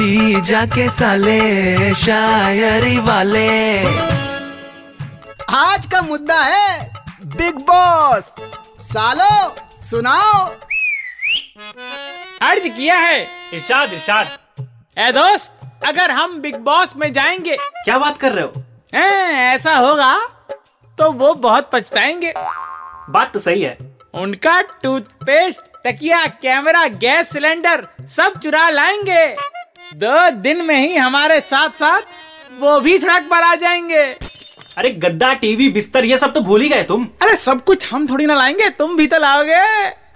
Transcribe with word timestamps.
जी 0.00 0.40
जाके 0.40 0.88
साले 0.88 1.94
शायरी 1.94 2.98
वाले। 2.98 3.80
आज 5.54 5.86
का 5.86 6.00
मुद्दा 6.02 6.38
है 6.42 6.90
बिग 7.36 7.54
बॉस। 7.54 8.24
सालो 8.82 9.56
सुनाओ। 9.82 10.46
अर्ज़ 12.42 12.68
किया 12.68 12.98
है। 12.98 13.20
इरशाद 13.54 13.92
इरशाद। 13.92 14.38
ए 14.98 15.10
दोस्त 15.12 15.60
अगर 15.86 16.10
हम 16.10 16.40
बिग 16.40 16.56
बॉस 16.56 16.96
में 16.96 17.12
जाएँगे 17.12 17.56
क्या 17.56 17.98
बात 17.98 18.18
कर 18.18 18.32
रहे 18.32 18.44
हो? 18.44 18.52
हैं, 18.94 19.54
ऐसा 19.54 19.76
होगा 19.76 20.16
तो 20.98 21.12
वो 21.12 21.34
बहुत 21.34 21.70
पछताएँगे। 21.72 22.32
बात 22.38 23.32
तो 23.34 23.40
सही 23.40 23.62
है। 23.62 23.78
उनका 24.14 24.60
टूथपेस्ट 24.60 25.60
तकिया 25.84 26.26
कैमरा 26.26 26.86
गैस 26.88 27.32
सिलेंडर 27.32 27.86
सब 28.16 28.38
चुरा 28.38 28.68
लाएँगे। 28.70 29.59
दो 29.90 30.30
दिन 30.32 30.64
में 30.64 30.76
ही 30.76 30.96
हमारे 30.96 31.38
साथ 31.40 31.68
साथ 31.78 32.02
वो 32.58 32.78
भी 32.80 32.98
सड़क 32.98 33.22
पर 33.30 33.42
आ 33.42 33.54
जाएँगे। 33.54 34.02
अरे 34.78 34.90
गद्दा 34.94 35.32
टीवी 35.34 35.68
बिस्तर 35.68 36.04
ये 36.04 36.18
सब 36.18 36.32
तो 36.34 36.40
भूल 36.40 36.62
ही 36.62 36.68
गए 36.68 36.82
तुम। 36.82 37.06
अरे 37.22 37.34
सब 37.36 37.62
कुछ 37.64 37.92
हम 37.92 38.06
थोड़ी 38.06 38.26
ना 38.26 38.34
लाएँगे 38.34 38.68
तुम 38.70 38.96
भी 38.96 39.06
तो 39.06 39.18
लाओगे। 39.18 39.54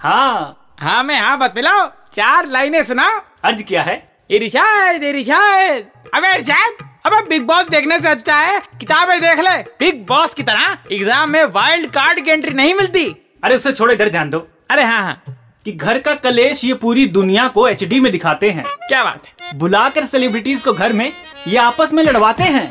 हाँ। 0.00 0.76
हाँ 0.80 1.02
मैं 1.02 1.18
हाँ 1.20 1.38
बत 1.38 1.54
मिलाओ 1.56 1.88
चार 2.14 2.46
लाइनें 2.46 2.82
सुनाओ। 2.84 3.20
अर्ज़ 3.44 3.62
किया 3.62 3.82
है। 3.82 3.96
इरशाद 4.30 5.02
इरशाद 5.02 5.84
अबे 6.14 6.34
इरशाद 6.34 6.88
अबे 7.06 7.26
बिग 7.28 7.46
बॉस 7.46 7.68
देखने 7.68 8.00
से 8.00 8.08
अच्छा 8.08 8.36
है 8.36 8.60
किताबें 8.80 9.20
देख 9.20 9.40
ले। 9.40 9.56
बिग 9.80 10.06
बॉस 10.06 10.34
की 10.34 10.42
तरह 10.42 10.76
एग्ज़ाम 10.92 11.30
में 11.30 11.44
वाइल्ड 11.44 11.90
कार्ड 11.90 12.24
की 12.24 12.30
एंट्री 12.30 12.54
नहीं 12.54 12.74
मिलती। 12.74 13.04
अरे 13.44 13.56
उससे 13.56 13.72
छोड़ो 13.72 13.92
इधर 13.92 14.08
ध्यान 14.08 14.30
दो। 14.30 14.46
अरे 14.70 14.82
हाँ 14.82 15.02
हाँ। 15.02 15.22
कि 15.66 15.72
घर 15.72 15.98
का 15.98 16.14
कलेश 16.14 16.64
ये 16.64 16.74
पूरी 16.76 17.06
दुनिया 17.08 17.46
को 17.48 17.68
एचडी 17.68 18.00
में 18.00 18.10
दिखाते 18.12 18.50
हैं। 18.50 18.64
क्या 18.88 19.04
बात 19.04 19.26
है? 19.26 19.32
बुलाकर 19.54 20.04
सेलिब्रिटीज 20.06 20.62
को 20.62 20.72
घर 20.72 20.92
में 20.92 21.12
ये 21.48 21.56
आपस 21.58 21.92
में 21.92 22.02
लड़वाते 22.02 22.44
हैं? 22.44 22.68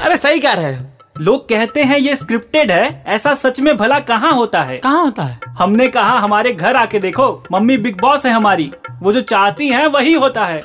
अरे 0.00 0.16
सही 0.16 0.40
कह 0.40 0.52
रहे 0.52 0.74
हो। 0.76 0.84
लोग 1.20 1.48
कहते 1.48 1.82
हैं 1.82 1.98
ये 1.98 2.16
स्क्रिप्टेड 2.16 2.70
है 2.72 3.04
ऐसा 3.06 3.34
सच 3.34 3.60
में 3.60 3.76
भला 3.76 3.98
कहाँ 4.00 4.32
होता 4.32 4.62
है? 4.62 4.76
कहाँ 4.76 5.02
होता 5.04 5.22
है? 5.22 5.38
हमने 5.58 5.88
कहा 5.88 6.18
हमारे 6.18 6.52
घर 6.52 6.76
आके 6.76 6.98
देखो 6.98 7.28
मम्मी 7.52 7.76
बिग 7.76 8.00
बॉस 8.00 8.26
है 8.26 8.32
हमारी 8.32 8.70
वो 9.02 9.12
जो 9.12 9.20
चाहती 9.20 9.68
है 9.68 9.86
वही 9.86 10.12
होता 10.12 10.44
है। 10.44 10.62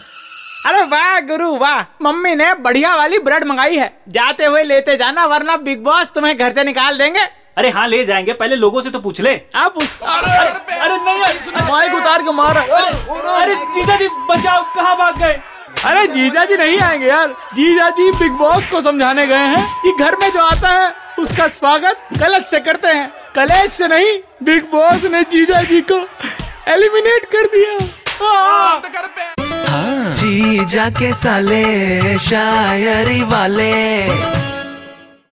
अरे 0.66 0.82
वाह 0.82 1.20
गुरु 1.20 1.56
वाह। 1.58 1.82
मम्मी 2.02 2.36
ने 2.36 2.54
बढ़िया 2.54 2.95
वाली 2.95 3.20
ब्रेड 3.20 3.44
मंगाई 3.44 3.78
है। 3.78 3.92
जाते 4.10 4.45
हुए 4.45 4.64
लेते 4.64 4.98
जाना 4.98 5.26
वरना 5.26 5.58
बिग 5.58 5.84
बॉस 5.84 6.12
तुम्हें 6.16 6.38
घर 6.38 6.54
से 6.54 6.64
निकाल 6.64 6.98
देंगे। 6.98 7.20
अरे 7.58 7.70
हाँ 7.70 7.88
ले 7.88 8.04
जाएँगे 8.06 8.34
पहले 8.34 8.56
लोगों 8.56 8.82
से 8.82 8.89
तो 8.89 9.00
पूछ 9.00 9.20
ले। 9.22 9.34
आप 9.56 9.73
अरे 9.78 10.32
अरे 10.32 10.48
अरे, 10.50 10.78
अरे 10.80 10.95
नहीं 10.98 11.20
यार, 11.20 11.72
माइक 11.72 11.94
उतार 11.94 12.22
के 12.23 12.32
मारा 12.32 12.62
अरे 12.62 12.73
जीजा 13.74 13.96
जी 13.96 14.08
बचाओ, 14.30 14.64
कहाँ 14.64 14.98
भाग 14.98 15.18
गए? 15.20 15.40
अरे 15.86 16.08
जीजा 16.08 16.46
जी 16.46 16.58
नहीं 16.58 16.80
आएँगे 16.80 17.08
यार। 17.08 17.28
जीजा 17.28 17.90
जी 17.90 18.12
बिग 18.12 18.32
बॉस 18.32 18.66
को 18.66 18.82
समझाने 18.82 19.28
गए 19.28 19.46
हैं 19.48 19.82
कि 19.82 20.04
घर 20.04 20.16
में 20.16 20.32
जो 20.32 20.40
आता 20.40 20.70
है, 20.70 20.94
उसका 21.20 21.48
स्वागत 21.48 21.98
कलश 22.20 22.46
से 22.46 22.60
करते 22.60 22.88
हैं। 22.88 23.12
कलेश 23.36 23.72
से 23.72 23.88
नहीं, 23.88 24.20
बिग 24.44 24.64
बॉस 24.72 25.04
ने 25.04 25.22
जीजा 25.22 25.62
जी 25.62 25.82
को 25.82 25.98
एलिमिनेट 26.68 27.26
कर 27.26 27.46
दिया। 27.46 27.78
जीजा 30.12 30.90
के 30.90 31.14
साले, 31.14 32.20
शायरी 32.20 33.22
वाले। 33.22 34.04